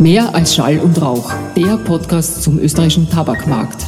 Mehr 0.00 0.34
als 0.34 0.54
Schall 0.54 0.78
und 0.78 1.00
Rauch, 1.00 1.32
der 1.56 1.78
Podcast 1.78 2.42
zum 2.42 2.58
österreichischen 2.58 3.08
Tabakmarkt. 3.08 3.82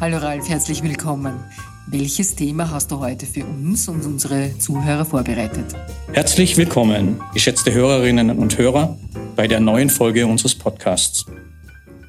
Hallo 0.00 0.18
Ralf, 0.18 0.48
herzlich 0.48 0.84
willkommen. 0.84 1.34
Welches 1.88 2.36
Thema 2.36 2.70
hast 2.70 2.92
du 2.92 3.00
heute 3.00 3.26
für 3.26 3.44
uns 3.44 3.88
und 3.88 4.04
unsere 4.04 4.56
Zuhörer 4.58 5.04
vorbereitet? 5.04 5.64
Herzlich 6.12 6.56
willkommen, 6.56 7.20
geschätzte 7.32 7.72
Hörerinnen 7.72 8.30
und 8.30 8.56
Hörer, 8.56 8.96
bei 9.34 9.48
der 9.48 9.58
neuen 9.58 9.90
Folge 9.90 10.26
unseres 10.28 10.54
Podcasts. 10.54 11.26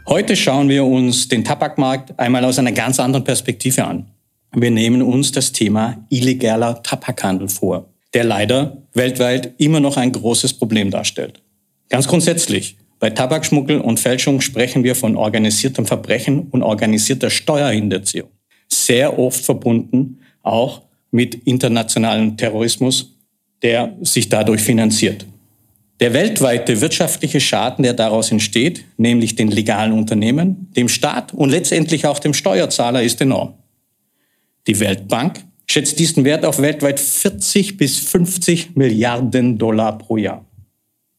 Heute 0.08 0.36
schauen 0.36 0.70
wir 0.70 0.86
uns 0.86 1.28
den 1.28 1.44
Tabakmarkt 1.44 2.20
einmal 2.20 2.46
aus 2.46 2.60
einer 2.60 2.72
ganz 2.72 3.00
anderen 3.00 3.24
Perspektive 3.24 3.84
an. 3.84 4.06
Wir 4.54 4.70
nehmen 4.70 5.02
uns 5.02 5.32
das 5.32 5.52
Thema 5.52 6.06
illegaler 6.10 6.84
Tabakhandel 6.84 7.50
vor, 7.50 7.90
der 8.14 8.26
leider 8.26 8.78
weltweit 8.94 9.56
immer 9.58 9.80
noch 9.80 9.98
ein 9.98 10.12
großes 10.12 10.54
Problem 10.54 10.92
darstellt. 10.92 11.42
Ganz 11.90 12.08
grundsätzlich, 12.08 12.78
bei 13.00 13.10
Tabakschmuggel 13.10 13.80
und 13.80 14.00
Fälschung 14.00 14.42
sprechen 14.42 14.84
wir 14.84 14.96
von 14.96 15.16
organisiertem 15.16 15.86
Verbrechen 15.86 16.48
und 16.50 16.64
organisierter 16.64 17.30
Steuerhinterziehung. 17.30 18.30
Sehr 18.68 19.20
oft 19.20 19.44
verbunden 19.44 20.20
auch 20.42 20.84
mit 21.12 21.36
internationalem 21.36 22.38
Terrorismus, 22.38 23.18
der 23.62 23.96
sich 24.02 24.30
dadurch 24.30 24.62
finanziert. 24.62 25.26
Der 26.00 26.14
weltweite 26.14 26.82
wirtschaftliche 26.82 27.40
Schaden, 27.40 27.84
der 27.84 27.94
daraus 27.94 28.32
entsteht, 28.32 28.84
nämlich 28.98 29.36
den 29.36 29.50
legalen 29.50 29.94
Unternehmen, 29.94 30.70
dem 30.76 30.90
Staat 30.90 31.34
und 31.34 31.50
letztendlich 31.50 32.06
auch 32.06 32.20
dem 32.20 32.34
Steuerzahler, 32.34 33.02
ist 33.02 33.22
enorm. 33.22 33.54
Die 34.68 34.80
Weltbank 34.80 35.46
schätzt 35.68 36.00
diesen 36.00 36.26
Wert 36.26 36.44
auf 36.44 36.60
weltweit 36.60 37.00
40 37.00 37.78
bis 37.78 37.98
50 38.00 38.76
Milliarden 38.76 39.58
Dollar 39.58 39.98
pro 39.98 40.18
Jahr. 40.18 40.46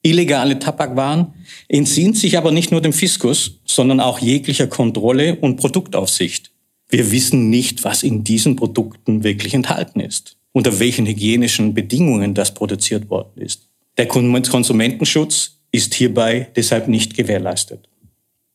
Illegale 0.07 0.61
Tabakwaren 0.61 1.35
entziehen 1.67 2.15
sich 2.15 2.39
aber 2.39 2.53
nicht 2.53 2.71
nur 2.71 2.81
dem 2.81 2.93
Fiskus, 2.93 3.59
sondern 3.65 3.99
auch 3.99 4.21
jeglicher 4.21 4.69
Kontrolle 4.69 5.37
und 5.37 5.57
Produktaufsicht. 5.57 6.53
Wir 6.89 7.11
wissen 7.11 7.51
nicht, 7.51 7.83
was 7.83 8.05
in 8.05 8.23
diesen 8.23 8.55
Produkten 8.55 9.25
wirklich 9.25 9.53
enthalten 9.53 9.99
ist, 9.99 10.37
unter 10.53 10.79
welchen 10.79 11.07
hygienischen 11.07 11.75
Bedingungen 11.75 12.35
das 12.35 12.55
produziert 12.55 13.11
worden 13.11 13.43
ist. 13.43 13.69
Der 13.99 14.07
Konsumentenschutz 14.07 15.59
ist 15.73 15.95
hierbei 15.95 16.49
deshalb 16.55 16.87
nicht 16.87 17.17
gewährleistet. 17.17 17.89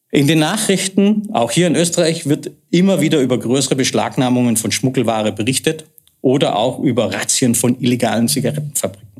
In 0.10 0.28
den 0.28 0.40
Nachrichten, 0.40 1.30
auch 1.34 1.52
hier 1.52 1.68
in 1.68 1.76
Österreich, 1.76 2.28
wird 2.28 2.52
immer 2.70 3.02
wieder 3.02 3.20
über 3.20 3.38
größere 3.38 3.76
Beschlagnahmungen 3.76 4.56
von 4.56 4.72
Schmuggelware 4.72 5.34
berichtet 5.34 5.84
oder 6.22 6.56
auch 6.56 6.80
über 6.80 7.14
Razzien 7.14 7.56
von 7.56 7.78
illegalen 7.82 8.30
Zigarettenfabriken. 8.30 9.11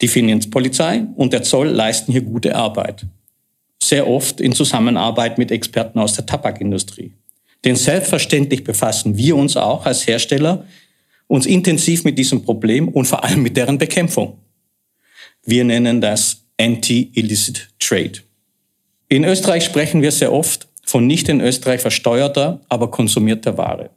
Die 0.00 0.08
Finanzpolizei 0.08 1.06
und 1.16 1.32
der 1.32 1.42
Zoll 1.42 1.68
leisten 1.68 2.12
hier 2.12 2.22
gute 2.22 2.54
Arbeit. 2.54 3.06
Sehr 3.82 4.08
oft 4.08 4.40
in 4.40 4.52
Zusammenarbeit 4.52 5.38
mit 5.38 5.50
Experten 5.50 5.98
aus 5.98 6.14
der 6.14 6.26
Tabakindustrie. 6.26 7.12
Denn 7.64 7.76
selbstverständlich 7.76 8.64
befassen 8.64 9.16
wir 9.16 9.36
uns 9.36 9.56
auch 9.56 9.86
als 9.86 10.06
Hersteller 10.06 10.66
uns 11.26 11.46
intensiv 11.46 12.04
mit 12.04 12.18
diesem 12.18 12.42
Problem 12.42 12.88
und 12.88 13.06
vor 13.06 13.24
allem 13.24 13.42
mit 13.42 13.56
deren 13.56 13.78
Bekämpfung. 13.78 14.38
Wir 15.44 15.64
nennen 15.64 16.00
das 16.00 16.44
Anti-Illicit 16.58 17.70
Trade. 17.78 18.20
In 19.08 19.24
Österreich 19.24 19.64
sprechen 19.64 20.02
wir 20.02 20.12
sehr 20.12 20.32
oft 20.32 20.68
von 20.84 21.06
nicht 21.06 21.28
in 21.28 21.40
Österreich 21.40 21.80
versteuerter, 21.80 22.60
aber 22.68 22.90
konsumierter 22.90 23.56
Ware. 23.56 23.90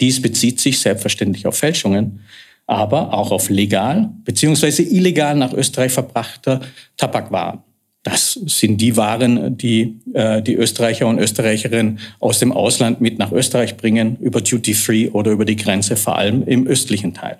Dies 0.00 0.20
bezieht 0.20 0.60
sich 0.60 0.80
selbstverständlich 0.80 1.46
auf 1.46 1.56
Fälschungen, 1.56 2.20
aber 2.66 3.14
auch 3.14 3.30
auf 3.30 3.48
legal 3.48 4.10
bzw. 4.24 4.82
illegal 4.82 5.36
nach 5.36 5.52
Österreich 5.52 5.92
verbrachter 5.92 6.60
Tabakwaren. 6.96 7.60
Das 8.02 8.34
sind 8.34 8.80
die 8.80 8.96
Waren, 8.96 9.56
die 9.56 9.96
äh, 10.14 10.40
die 10.40 10.54
Österreicher 10.54 11.08
und 11.08 11.18
Österreicherinnen 11.18 11.98
aus 12.20 12.38
dem 12.38 12.52
Ausland 12.52 13.00
mit 13.00 13.18
nach 13.18 13.32
Österreich 13.32 13.76
bringen, 13.76 14.16
über 14.20 14.40
Duty-Free 14.40 15.10
oder 15.10 15.32
über 15.32 15.44
die 15.44 15.56
Grenze, 15.56 15.96
vor 15.96 16.16
allem 16.16 16.44
im 16.44 16.68
östlichen 16.68 17.14
Teil. 17.14 17.38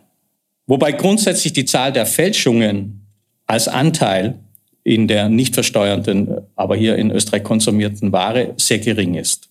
Wobei 0.67 0.91
grundsätzlich 0.91 1.53
die 1.53 1.67
Zahl 1.67 1.93
der 1.93 2.05
Fälschungen 2.05 3.07
als 3.47 3.69
Anteil 3.69 4.41
in 4.83 5.07
der 5.07 5.29
nicht 5.29 5.55
versteuerten, 5.55 6.29
aber 6.57 6.77
hier 6.77 6.97
in 6.97 7.11
Österreich 7.11 7.45
konsumierten 7.45 8.13
Ware 8.13 8.55
sehr 8.57 8.79
gering 8.79 9.15
ist. 9.15 9.49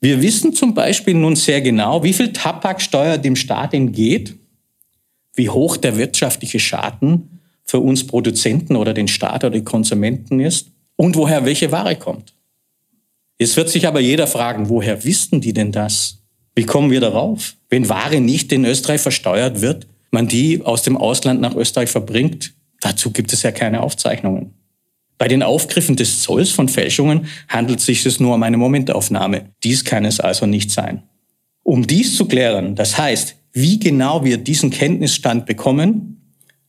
Wir 0.00 0.22
wissen 0.22 0.54
zum 0.54 0.74
Beispiel 0.74 1.14
nun 1.14 1.36
sehr 1.36 1.60
genau, 1.60 2.02
wie 2.02 2.12
viel 2.12 2.32
Tabaksteuer 2.32 3.18
dem 3.18 3.36
Staat 3.36 3.72
entgeht 3.72 4.34
wie 5.34 5.50
hoch 5.50 5.76
der 5.76 5.96
wirtschaftliche 5.96 6.60
Schaden 6.60 7.40
für 7.64 7.80
uns 7.80 8.06
Produzenten 8.06 8.76
oder 8.76 8.94
den 8.94 9.08
Staat 9.08 9.44
oder 9.44 9.50
die 9.50 9.64
Konsumenten 9.64 10.40
ist 10.40 10.68
und 10.96 11.16
woher 11.16 11.44
welche 11.44 11.72
Ware 11.72 11.96
kommt. 11.96 12.34
Jetzt 13.38 13.56
wird 13.56 13.68
sich 13.68 13.86
aber 13.86 14.00
jeder 14.00 14.26
fragen, 14.26 14.68
woher 14.68 15.04
wissen 15.04 15.40
die 15.40 15.52
denn 15.52 15.72
das? 15.72 16.22
Wie 16.54 16.64
kommen 16.64 16.90
wir 16.90 17.00
darauf? 17.00 17.56
Wenn 17.68 17.88
Ware 17.88 18.20
nicht 18.20 18.52
in 18.52 18.64
Österreich 18.64 19.00
versteuert 19.00 19.60
wird, 19.60 19.88
man 20.10 20.28
die 20.28 20.62
aus 20.62 20.82
dem 20.82 20.96
Ausland 20.96 21.40
nach 21.40 21.56
Österreich 21.56 21.90
verbringt, 21.90 22.54
dazu 22.80 23.10
gibt 23.10 23.32
es 23.32 23.42
ja 23.42 23.50
keine 23.50 23.82
Aufzeichnungen. 23.82 24.54
Bei 25.18 25.26
den 25.26 25.42
Aufgriffen 25.42 25.96
des 25.96 26.20
Zolls 26.20 26.50
von 26.50 26.68
Fälschungen 26.68 27.26
handelt 27.48 27.80
es 27.80 27.86
sich 27.86 28.20
nur 28.20 28.34
um 28.34 28.42
eine 28.42 28.56
Momentaufnahme. 28.56 29.50
Dies 29.64 29.84
kann 29.84 30.04
es 30.04 30.20
also 30.20 30.46
nicht 30.46 30.70
sein. 30.70 31.02
Um 31.62 31.86
dies 31.86 32.16
zu 32.16 32.26
klären, 32.26 32.74
das 32.76 32.98
heißt, 32.98 33.36
wie 33.54 33.78
genau 33.78 34.24
wir 34.24 34.36
diesen 34.36 34.70
Kenntnisstand 34.70 35.46
bekommen, 35.46 36.20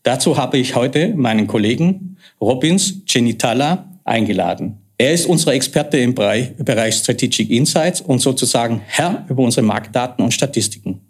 dazu 0.03 0.37
habe 0.37 0.59
ich 0.59 0.75
heute 0.75 1.13
meinen 1.15 1.47
Kollegen 1.47 2.17
Robins 2.39 3.01
Genitala 3.05 3.89
eingeladen. 4.03 4.77
Er 4.97 5.11
ist 5.11 5.25
unser 5.25 5.53
Experte 5.53 5.97
im 5.97 6.13
Bereich 6.15 6.95
Strategic 6.95 7.49
Insights 7.49 8.01
und 8.01 8.19
sozusagen 8.19 8.81
Herr 8.85 9.25
über 9.27 9.43
unsere 9.43 9.65
Marktdaten 9.65 10.23
und 10.23 10.31
Statistiken. 10.31 11.01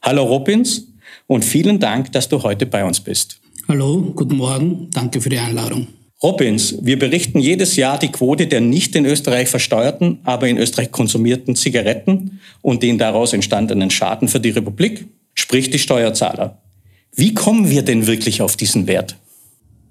Hallo 0.00 0.22
Robins 0.22 0.86
und 1.26 1.44
vielen 1.44 1.80
Dank, 1.80 2.12
dass 2.12 2.28
du 2.28 2.42
heute 2.42 2.64
bei 2.64 2.84
uns 2.84 3.00
bist. 3.00 3.40
Hallo, 3.66 4.12
guten 4.14 4.36
Morgen, 4.36 4.88
danke 4.92 5.20
für 5.20 5.28
die 5.28 5.38
Einladung. 5.38 5.88
Robins, 6.20 6.74
wir 6.82 6.98
berichten 6.98 7.38
jedes 7.38 7.76
Jahr 7.76 7.96
die 7.96 8.10
Quote 8.10 8.48
der 8.48 8.60
nicht 8.60 8.96
in 8.96 9.06
Österreich 9.06 9.48
versteuerten, 9.48 10.18
aber 10.24 10.48
in 10.48 10.58
Österreich 10.58 10.90
konsumierten 10.90 11.54
Zigaretten 11.54 12.40
und 12.60 12.82
den 12.82 12.98
daraus 12.98 13.32
entstandenen 13.32 13.90
Schaden 13.90 14.26
für 14.26 14.40
die 14.40 14.50
Republik, 14.50 15.06
sprich 15.34 15.70
die 15.70 15.78
Steuerzahler. 15.78 16.60
Wie 17.14 17.34
kommen 17.34 17.70
wir 17.70 17.82
denn 17.82 18.08
wirklich 18.08 18.42
auf 18.42 18.56
diesen 18.56 18.88
Wert? 18.88 19.16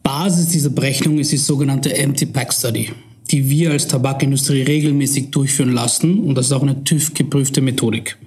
Basis 0.03 0.49
dieser 0.49 0.69
Berechnung 0.69 1.17
ist 1.17 1.31
die 1.31 1.37
sogenannte 1.37 1.95
Empty 1.95 2.25
Pack 2.25 2.53
Study, 2.53 2.91
die 3.31 3.49
wir 3.49 3.71
als 3.71 3.87
Tabakindustrie 3.87 4.63
regelmäßig 4.63 5.31
durchführen 5.31 5.71
lassen 5.71 6.19
und 6.19 6.35
das 6.35 6.47
ist 6.47 6.51
auch 6.51 6.61
eine 6.61 6.83
TÜV-geprüfte 6.83 7.61
Methodik. 7.61 8.17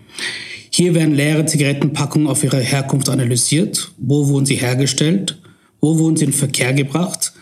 Hier 0.71 0.94
werden 0.94 1.15
leere 1.15 1.44
Zigarettenpackungen 1.44 2.28
auf 2.28 2.44
ihre 2.44 2.61
Herkunft 2.61 3.11
analysiert. 3.11 3.93
Wo 3.99 4.28
wurden 4.28 4.47
sie 4.47 4.56
hergestellt? 4.56 5.38
Wo 5.81 5.99
wurden 5.99 6.17
sie 6.17 6.27
in 6.27 6.32
Verkehr 6.32 6.72
gebracht? 6.72 7.34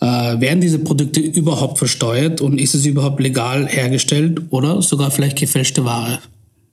Äh, 0.00 0.06
werden 0.40 0.60
diese 0.60 0.78
Produkte 0.78 1.20
überhaupt 1.20 1.78
versteuert 1.78 2.40
und 2.40 2.60
ist 2.60 2.74
es 2.74 2.84
überhaupt 2.84 3.20
legal 3.20 3.66
hergestellt 3.66 4.40
oder 4.50 4.82
sogar 4.82 5.10
vielleicht 5.10 5.38
gefälschte 5.38 5.84
Ware? 5.84 6.18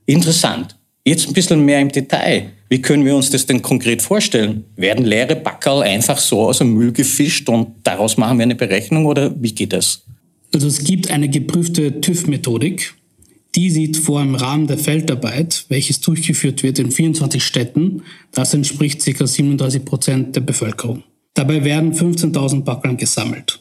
Interessant. 0.05 0.75
Jetzt 1.05 1.27
ein 1.27 1.33
bisschen 1.33 1.65
mehr 1.65 1.79
im 1.79 1.89
Detail. 1.89 2.51
Wie 2.69 2.81
können 2.81 3.05
wir 3.05 3.15
uns 3.15 3.29
das 3.29 3.45
denn 3.45 3.61
konkret 3.61 4.01
vorstellen? 4.01 4.65
Werden 4.75 5.05
leere 5.05 5.35
Backerl 5.35 5.81
einfach 5.81 6.17
so 6.17 6.41
aus 6.41 6.59
dem 6.59 6.73
Müll 6.73 6.91
gefischt 6.91 7.49
und 7.49 7.75
daraus 7.83 8.17
machen 8.17 8.37
wir 8.37 8.43
eine 8.43 8.55
Berechnung 8.55 9.05
oder 9.05 9.33
wie 9.41 9.51
geht 9.51 9.73
das? 9.73 10.03
Also 10.53 10.67
es 10.67 10.83
gibt 10.83 11.09
eine 11.09 11.29
geprüfte 11.29 12.01
TÜV-Methodik. 12.01 12.93
Die 13.55 13.69
sieht 13.69 13.97
vor 13.97 14.21
im 14.21 14.35
Rahmen 14.35 14.67
der 14.67 14.77
Feldarbeit, 14.77 15.65
welches 15.69 15.99
durchgeführt 16.01 16.63
wird 16.63 16.79
in 16.79 16.91
24 16.91 17.43
Städten. 17.43 18.03
Das 18.31 18.53
entspricht 18.53 19.03
ca. 19.03 19.27
37 19.27 19.83
Prozent 19.83 20.35
der 20.35 20.41
Bevölkerung. 20.41 21.03
Dabei 21.33 21.63
werden 21.63 21.93
15.000 21.93 22.63
Packeln 22.63 22.97
gesammelt. 22.97 23.59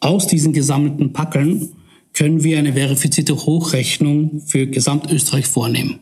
Aus 0.00 0.26
diesen 0.26 0.52
gesammelten 0.52 1.12
Packeln 1.12 1.72
können 2.12 2.44
wir 2.44 2.58
eine 2.58 2.72
verifizierte 2.72 3.36
Hochrechnung 3.36 4.42
für 4.46 4.66
Gesamtösterreich 4.66 5.46
vornehmen. 5.46 6.00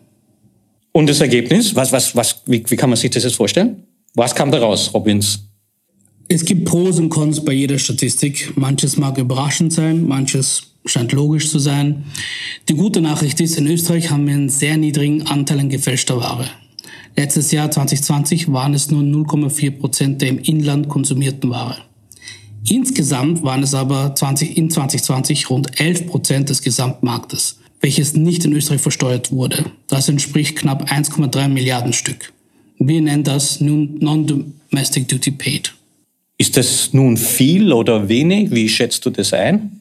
Und 0.92 1.08
das 1.08 1.20
Ergebnis, 1.20 1.74
was, 1.74 1.92
was, 1.92 2.14
was, 2.14 2.42
wie, 2.46 2.62
wie 2.66 2.76
kann 2.76 2.90
man 2.90 2.98
sich 2.98 3.10
das 3.10 3.24
jetzt 3.24 3.36
vorstellen? 3.36 3.84
Was 4.14 4.34
kam 4.34 4.50
daraus, 4.50 4.92
Robins? 4.92 5.48
Es 6.28 6.44
gibt 6.44 6.66
Pros 6.66 6.98
und 6.98 7.08
Cons 7.08 7.44
bei 7.44 7.52
jeder 7.52 7.78
Statistik. 7.78 8.52
Manches 8.56 8.96
mag 8.96 9.18
überraschend 9.18 9.72
sein, 9.72 10.06
manches 10.06 10.74
scheint 10.84 11.12
logisch 11.12 11.50
zu 11.50 11.58
sein. 11.58 12.04
Die 12.68 12.74
gute 12.74 13.00
Nachricht 13.00 13.40
ist, 13.40 13.56
in 13.56 13.66
Österreich 13.66 14.10
haben 14.10 14.26
wir 14.26 14.34
einen 14.34 14.48
sehr 14.48 14.76
niedrigen 14.76 15.22
Anteil 15.22 15.60
an 15.60 15.68
gefälschter 15.68 16.16
Ware. 16.16 16.46
Letztes 17.16 17.52
Jahr 17.52 17.70
2020 17.70 18.52
waren 18.52 18.74
es 18.74 18.90
nur 18.90 19.02
0,4 19.02 19.70
Prozent 19.72 20.22
der 20.22 20.28
im 20.30 20.38
Inland 20.38 20.88
konsumierten 20.88 21.50
Ware. 21.50 21.76
Insgesamt 22.68 23.42
waren 23.42 23.62
es 23.62 23.74
aber 23.74 24.14
20, 24.14 24.56
in 24.56 24.70
2020 24.70 25.50
rund 25.50 25.80
11 25.80 26.06
Prozent 26.06 26.48
des 26.48 26.62
Gesamtmarktes, 26.62 27.58
welches 27.80 28.14
nicht 28.14 28.44
in 28.44 28.52
Österreich 28.52 28.80
versteuert 28.80 29.32
wurde. 29.32 29.64
Das 29.88 30.08
entspricht 30.08 30.56
knapp 30.56 30.90
1,3 30.90 31.48
Milliarden 31.48 31.92
Stück. 31.92 32.32
Wir 32.78 33.00
nennen 33.00 33.24
das 33.24 33.60
nun 33.60 33.98
Non-Domestic 33.98 35.08
Duty 35.08 35.32
Paid. 35.32 35.74
Ist 36.38 36.56
das 36.56 36.92
nun 36.92 37.16
viel 37.16 37.72
oder 37.72 38.08
wenig? 38.08 38.50
Wie 38.50 38.68
schätzt 38.68 39.04
du 39.04 39.10
das 39.10 39.32
ein? 39.32 39.80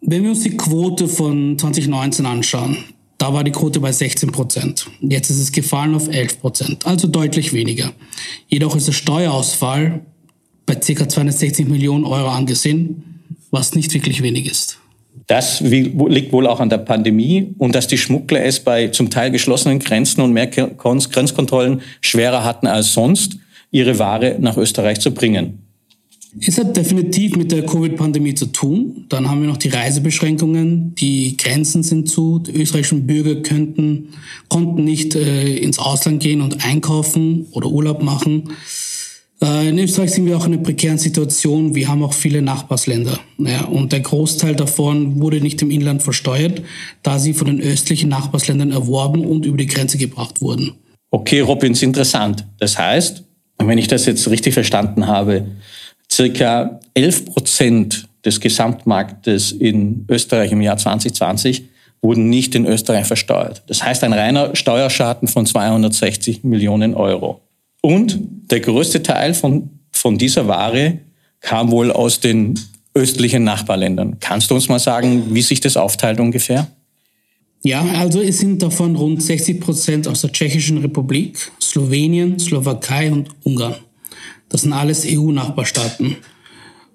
Wenn 0.00 0.24
wir 0.24 0.30
uns 0.30 0.40
die 0.40 0.56
Quote 0.56 1.06
von 1.06 1.56
2019 1.58 2.26
anschauen, 2.26 2.76
da 3.22 3.32
war 3.32 3.44
die 3.44 3.52
Quote 3.52 3.78
bei 3.78 3.92
16 3.92 4.32
Prozent. 4.32 4.88
Jetzt 5.00 5.30
ist 5.30 5.38
es 5.38 5.52
gefallen 5.52 5.94
auf 5.94 6.08
11 6.08 6.40
Prozent, 6.40 6.86
also 6.86 7.06
deutlich 7.06 7.52
weniger. 7.52 7.92
Jedoch 8.48 8.74
ist 8.74 8.88
der 8.88 8.92
Steuerausfall 8.92 10.00
bei 10.66 10.74
ca. 10.74 11.08
260 11.08 11.68
Millionen 11.68 12.04
Euro 12.04 12.30
angesehen, 12.30 13.20
was 13.52 13.76
nicht 13.76 13.94
wirklich 13.94 14.24
wenig 14.24 14.50
ist. 14.50 14.80
Das 15.28 15.60
liegt 15.60 16.32
wohl 16.32 16.48
auch 16.48 16.58
an 16.58 16.68
der 16.68 16.78
Pandemie 16.78 17.54
und 17.58 17.76
dass 17.76 17.86
die 17.86 17.96
Schmuggler 17.96 18.44
es 18.44 18.58
bei 18.58 18.88
zum 18.88 19.08
Teil 19.08 19.30
geschlossenen 19.30 19.78
Grenzen 19.78 20.20
und 20.20 20.32
mehr 20.32 20.48
Grenzkontrollen 20.48 21.80
schwerer 22.00 22.42
hatten 22.42 22.66
als 22.66 22.92
sonst, 22.92 23.36
ihre 23.70 24.00
Ware 24.00 24.34
nach 24.40 24.56
Österreich 24.56 24.98
zu 24.98 25.14
bringen. 25.14 25.62
Es 26.40 26.58
hat 26.58 26.76
definitiv 26.76 27.36
mit 27.36 27.52
der 27.52 27.66
Covid-Pandemie 27.66 28.34
zu 28.34 28.46
tun. 28.46 29.04
Dann 29.10 29.28
haben 29.28 29.42
wir 29.42 29.48
noch 29.48 29.58
die 29.58 29.68
Reisebeschränkungen. 29.68 30.94
Die 30.94 31.36
Grenzen 31.36 31.82
sind 31.82 32.08
zu. 32.08 32.38
Die 32.38 32.52
österreichischen 32.52 33.06
Bürger 33.06 33.42
könnten, 33.42 34.14
konnten 34.48 34.84
nicht 34.84 35.14
äh, 35.14 35.56
ins 35.56 35.78
Ausland 35.78 36.22
gehen 36.22 36.40
und 36.40 36.64
einkaufen 36.64 37.46
oder 37.52 37.68
Urlaub 37.68 38.02
machen. 38.02 38.48
Äh, 39.42 39.68
in 39.68 39.78
Österreich 39.78 40.12
sind 40.12 40.24
wir 40.24 40.38
auch 40.38 40.46
in 40.46 40.54
einer 40.54 40.62
prekären 40.62 40.96
Situation. 40.96 41.74
Wir 41.74 41.88
haben 41.88 42.02
auch 42.02 42.14
viele 42.14 42.40
Nachbarsländer. 42.40 43.18
Ja, 43.38 43.64
und 43.66 43.92
der 43.92 44.00
Großteil 44.00 44.56
davon 44.56 45.20
wurde 45.20 45.40
nicht 45.40 45.60
im 45.60 45.70
Inland 45.70 46.02
versteuert, 46.02 46.62
da 47.02 47.18
sie 47.18 47.34
von 47.34 47.48
den 47.48 47.60
östlichen 47.60 48.08
Nachbarsländern 48.08 48.70
erworben 48.70 49.26
und 49.26 49.44
über 49.44 49.58
die 49.58 49.66
Grenze 49.66 49.98
gebracht 49.98 50.40
wurden. 50.40 50.72
Okay, 51.10 51.40
Robin, 51.40 51.72
ist 51.72 51.82
interessant. 51.82 52.46
Das 52.58 52.78
heißt, 52.78 53.24
wenn 53.58 53.76
ich 53.76 53.88
das 53.88 54.06
jetzt 54.06 54.28
richtig 54.30 54.54
verstanden 54.54 55.06
habe, 55.06 55.46
circa 56.12 56.80
11 56.94 57.24
Prozent 57.24 58.08
des 58.24 58.40
Gesamtmarktes 58.40 59.52
in 59.52 60.04
Österreich 60.08 60.52
im 60.52 60.60
Jahr 60.60 60.76
2020 60.76 61.64
wurden 62.02 62.28
nicht 62.28 62.54
in 62.54 62.66
Österreich 62.66 63.06
versteuert. 63.06 63.62
Das 63.68 63.82
heißt 63.82 64.04
ein 64.04 64.12
reiner 64.12 64.54
Steuerschaden 64.54 65.28
von 65.28 65.46
260 65.46 66.44
Millionen 66.44 66.94
Euro. 66.94 67.40
Und 67.80 68.18
der 68.50 68.60
größte 68.60 69.02
Teil 69.02 69.34
von, 69.34 69.70
von 69.92 70.18
dieser 70.18 70.46
Ware 70.48 70.98
kam 71.40 71.70
wohl 71.70 71.90
aus 71.90 72.20
den 72.20 72.58
östlichen 72.94 73.44
Nachbarländern. 73.44 74.18
Kannst 74.20 74.50
du 74.50 74.54
uns 74.54 74.68
mal 74.68 74.78
sagen, 74.78 75.34
wie 75.34 75.42
sich 75.42 75.60
das 75.60 75.76
aufteilt 75.76 76.20
ungefähr? 76.20 76.68
Ja, 77.64 77.84
also 77.96 78.20
es 78.20 78.38
sind 78.38 78.60
davon 78.60 78.96
rund 78.96 79.22
60 79.22 79.60
Prozent 79.60 80.08
aus 80.08 80.22
der 80.22 80.32
Tschechischen 80.32 80.78
Republik, 80.78 81.38
Slowenien, 81.60 82.38
Slowakei 82.38 83.10
und 83.10 83.28
Ungarn. 83.44 83.76
Das 84.52 84.60
sind 84.60 84.74
alles 84.74 85.06
EU-Nachbarstaaten, 85.08 86.16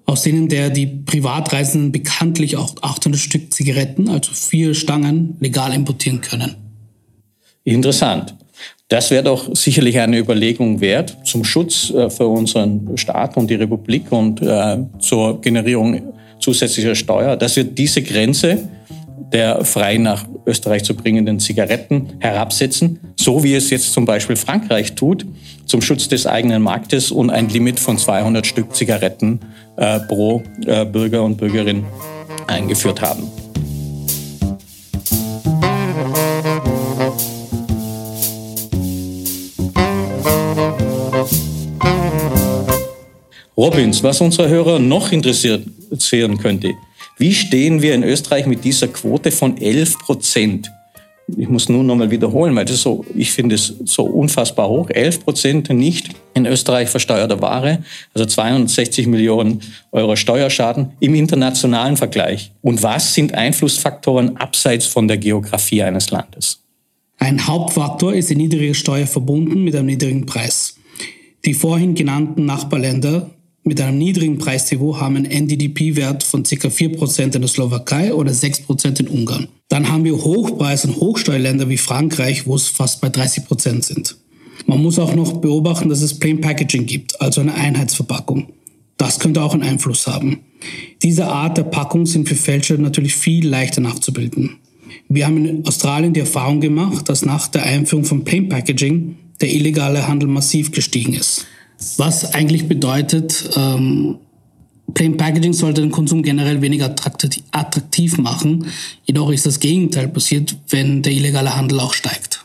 aus 0.06 0.22
denen 0.22 0.48
der 0.48 0.70
die 0.70 0.86
Privatreisenden 0.86 1.90
bekanntlich 1.90 2.56
auch 2.56 2.74
800 2.80 3.20
Stück 3.20 3.52
Zigaretten, 3.52 4.08
also 4.08 4.32
vier 4.32 4.74
Stangen, 4.74 5.36
legal 5.40 5.74
importieren 5.74 6.20
können. 6.20 6.54
Interessant. 7.64 8.36
Das 8.86 9.10
wäre 9.10 9.24
doch 9.24 9.54
sicherlich 9.54 9.98
eine 9.98 10.18
Überlegung 10.18 10.80
wert 10.80 11.18
zum 11.24 11.44
Schutz 11.44 11.90
äh, 11.90 12.08
für 12.08 12.26
unseren 12.26 12.96
Staat 12.96 13.36
und 13.36 13.50
die 13.50 13.56
Republik 13.56 14.10
und 14.10 14.40
äh, 14.40 14.78
zur 15.00 15.40
Generierung 15.40 16.14
zusätzlicher 16.40 16.94
Steuer, 16.94 17.36
dass 17.36 17.56
wir 17.56 17.64
diese 17.64 18.02
Grenze 18.02 18.68
der 19.32 19.64
frei 19.64 19.98
nach 19.98 20.24
Österreich 20.48 20.82
zu 20.82 20.94
bringenden 20.94 21.38
Zigaretten 21.38 22.14
herabsetzen, 22.18 22.98
so 23.16 23.44
wie 23.44 23.54
es 23.54 23.70
jetzt 23.70 23.92
zum 23.92 24.06
Beispiel 24.06 24.36
Frankreich 24.36 24.94
tut, 24.94 25.26
zum 25.66 25.82
Schutz 25.82 26.08
des 26.08 26.26
eigenen 26.26 26.62
Marktes 26.62 27.12
und 27.12 27.30
ein 27.30 27.48
Limit 27.48 27.78
von 27.78 27.98
200 27.98 28.46
Stück 28.46 28.74
Zigaretten 28.74 29.40
äh, 29.76 30.00
pro 30.00 30.42
äh, 30.66 30.84
Bürger 30.84 31.22
und 31.22 31.36
Bürgerin 31.36 31.84
eingeführt 32.46 33.02
haben. 33.02 33.30
Robins, 43.56 44.04
was 44.04 44.20
unsere 44.20 44.48
Hörer 44.48 44.78
noch 44.78 45.10
interessieren 45.10 45.74
könnte, 46.38 46.74
wie 47.18 47.34
stehen 47.34 47.82
wir 47.82 47.94
in 47.94 48.04
Österreich 48.04 48.46
mit 48.46 48.64
dieser 48.64 48.88
Quote 48.88 49.30
von 49.30 49.58
11 49.58 49.98
Prozent? 49.98 50.70
Ich 51.36 51.48
muss 51.48 51.68
nun 51.68 51.86
nochmal 51.86 52.10
wiederholen, 52.10 52.56
weil 52.56 52.64
das 52.64 52.80
so, 52.80 53.04
ich 53.14 53.32
finde 53.32 53.56
es 53.56 53.74
so 53.84 54.04
unfassbar 54.04 54.68
hoch. 54.68 54.88
11 54.88 55.24
Prozent 55.24 55.68
nicht 55.68 56.10
in 56.32 56.46
Österreich 56.46 56.88
versteuerte 56.88 57.42
Ware, 57.42 57.84
also 58.14 58.24
260 58.24 59.06
Millionen 59.08 59.60
Euro 59.92 60.16
Steuerschaden 60.16 60.92
im 61.00 61.14
internationalen 61.14 61.98
Vergleich. 61.98 62.52
Und 62.62 62.82
was 62.82 63.12
sind 63.12 63.34
Einflussfaktoren 63.34 64.38
abseits 64.38 64.86
von 64.86 65.06
der 65.06 65.18
Geografie 65.18 65.82
eines 65.82 66.10
Landes? 66.10 66.62
Ein 67.18 67.46
Hauptfaktor 67.46 68.14
ist 68.14 68.30
die 68.30 68.36
niedrige 68.36 68.74
Steuer 68.74 69.06
verbunden 69.06 69.64
mit 69.64 69.74
einem 69.74 69.86
niedrigen 69.86 70.24
Preis. 70.24 70.76
Die 71.44 71.52
vorhin 71.52 71.94
genannten 71.94 72.46
Nachbarländer 72.46 73.28
mit 73.68 73.80
einem 73.80 73.98
niedrigen 73.98 74.38
Preisniveau 74.38 74.98
haben 74.98 75.16
einen 75.16 75.26
NDDP-Wert 75.26 76.24
von 76.24 76.42
ca. 76.42 76.68
4% 76.68 77.22
in 77.22 77.30
der 77.30 77.48
Slowakei 77.48 78.12
oder 78.12 78.32
6% 78.32 79.00
in 79.00 79.08
Ungarn. 79.08 79.48
Dann 79.68 79.90
haben 79.90 80.04
wir 80.04 80.14
Hochpreis- 80.14 80.86
und 80.86 80.96
Hochsteuerländer 80.96 81.68
wie 81.68 81.76
Frankreich, 81.76 82.46
wo 82.46 82.56
es 82.56 82.68
fast 82.68 83.00
bei 83.00 83.08
30% 83.08 83.84
sind. 83.84 84.16
Man 84.66 84.82
muss 84.82 84.98
auch 84.98 85.14
noch 85.14 85.34
beobachten, 85.40 85.88
dass 85.88 86.02
es 86.02 86.18
Plain 86.18 86.40
Packaging 86.40 86.86
gibt, 86.86 87.20
also 87.20 87.40
eine 87.40 87.54
Einheitsverpackung. 87.54 88.48
Das 88.96 89.20
könnte 89.20 89.42
auch 89.42 89.54
einen 89.54 89.62
Einfluss 89.62 90.06
haben. 90.06 90.40
Diese 91.02 91.26
Art 91.26 91.56
der 91.56 91.62
Packung 91.62 92.06
sind 92.06 92.28
für 92.28 92.34
Fälscher 92.34 92.76
natürlich 92.78 93.14
viel 93.14 93.46
leichter 93.46 93.80
nachzubilden. 93.80 94.56
Wir 95.08 95.26
haben 95.26 95.44
in 95.46 95.66
Australien 95.66 96.12
die 96.12 96.20
Erfahrung 96.20 96.60
gemacht, 96.60 97.08
dass 97.08 97.24
nach 97.24 97.48
der 97.48 97.62
Einführung 97.62 98.04
von 98.04 98.24
Plain 98.24 98.48
Packaging 98.48 99.16
der 99.40 99.52
illegale 99.52 100.08
Handel 100.08 100.28
massiv 100.28 100.72
gestiegen 100.72 101.12
ist. 101.12 101.46
Was 101.96 102.34
eigentlich 102.34 102.68
bedeutet, 102.68 103.50
ähm, 103.56 104.18
Plain 104.94 105.16
Packaging 105.16 105.52
sollte 105.52 105.82
den 105.82 105.90
Konsum 105.90 106.22
generell 106.22 106.62
weniger 106.62 106.94
attraktiv 107.52 108.18
machen. 108.18 108.66
Jedoch 109.04 109.30
ist 109.30 109.44
das 109.44 109.60
Gegenteil 109.60 110.08
passiert, 110.08 110.56
wenn 110.70 111.02
der 111.02 111.12
illegale 111.12 111.54
Handel 111.54 111.80
auch 111.80 111.92
steigt. 111.92 112.44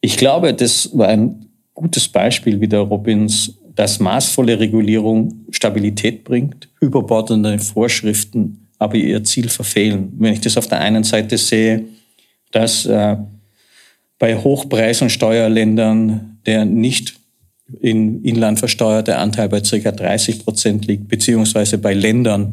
Ich 0.00 0.16
glaube, 0.16 0.52
das 0.52 0.90
war 0.92 1.08
ein 1.08 1.46
gutes 1.72 2.08
Beispiel, 2.08 2.60
wie 2.60 2.68
der 2.68 2.80
Robins, 2.80 3.54
dass 3.74 4.00
maßvolle 4.00 4.58
Regulierung 4.58 5.46
Stabilität 5.50 6.24
bringt, 6.24 6.68
überbordende 6.80 7.58
Vorschriften 7.58 8.66
aber 8.78 8.96
ihr 8.96 9.24
Ziel 9.24 9.48
verfehlen. 9.48 10.12
Wenn 10.18 10.34
ich 10.34 10.40
das 10.40 10.56
auf 10.56 10.68
der 10.68 10.80
einen 10.80 11.04
Seite 11.04 11.38
sehe, 11.38 11.86
dass 12.52 12.86
äh, 12.86 13.16
bei 14.18 14.36
Hochpreis- 14.36 15.02
und 15.02 15.10
Steuerländern 15.10 16.38
der 16.46 16.64
nicht 16.64 17.14
in 17.80 18.22
Inland 18.22 18.58
versteuerte 18.58 19.16
Anteil 19.16 19.48
bei 19.48 19.60
ca. 19.60 19.90
30 19.90 20.44
Prozent 20.44 20.86
liegt, 20.86 21.08
beziehungsweise 21.08 21.78
bei 21.78 21.94
Ländern, 21.94 22.52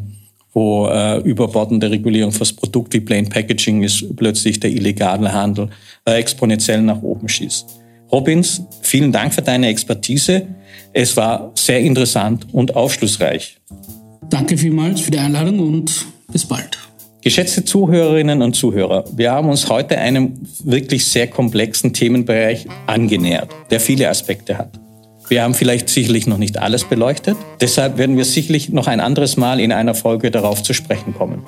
wo 0.53 0.87
äh, 0.87 1.19
überbordende 1.19 1.89
Regulierung 1.89 2.31
fürs 2.31 2.53
Produkt 2.53 2.93
wie 2.93 2.99
Plain 2.99 3.29
Packaging 3.29 3.83
ist, 3.83 4.15
plötzlich 4.15 4.59
der 4.59 4.71
illegale 4.71 5.31
Handel 5.31 5.69
äh, 6.05 6.13
exponentiell 6.13 6.81
nach 6.81 7.01
oben 7.01 7.27
schießt. 7.27 7.65
Robins, 8.11 8.61
vielen 8.81 9.11
Dank 9.11 9.33
für 9.33 9.41
deine 9.41 9.67
Expertise. 9.67 10.47
Es 10.93 11.17
war 11.17 11.51
sehr 11.55 11.79
interessant 11.79 12.47
und 12.51 12.75
aufschlussreich. 12.75 13.57
Danke 14.29 14.57
vielmals 14.57 15.01
für 15.01 15.11
die 15.11 15.17
Einladung 15.17 15.59
und 15.59 16.05
bis 16.31 16.45
bald. 16.45 16.77
Geschätzte 17.21 17.63
Zuhörerinnen 17.63 18.41
und 18.41 18.55
Zuhörer, 18.55 19.05
wir 19.15 19.31
haben 19.31 19.49
uns 19.49 19.69
heute 19.69 19.97
einem 19.97 20.33
wirklich 20.63 21.05
sehr 21.05 21.27
komplexen 21.27 21.93
Themenbereich 21.93 22.67
angenähert, 22.85 23.49
der 23.71 23.79
viele 23.79 24.09
Aspekte 24.09 24.57
hat. 24.57 24.82
Wir 25.33 25.41
haben 25.41 25.55
vielleicht 25.55 25.89
sicherlich 25.89 26.27
noch 26.27 26.37
nicht 26.37 26.59
alles 26.59 26.83
beleuchtet. 26.83 27.35
Deshalb 27.59 27.97
werden 27.97 28.17
wir 28.17 28.23
sicherlich 28.23 28.69
noch 28.69 28.85
ein 28.85 28.99
anderes 28.99 29.35
Mal 29.35 29.59
in 29.59 29.71
einer 29.71 29.95
Folge 29.95 30.29
darauf 30.29 30.61
zu 30.61 30.75
sprechen 30.75 31.15
kommen. 31.15 31.41